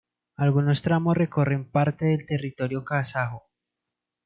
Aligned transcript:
Algunos 0.45 0.81
tramos 0.81 1.15
recorren 1.23 1.63
parte 1.63 2.05
del 2.05 2.25
territorio 2.25 2.83
kazajo. 2.83 3.51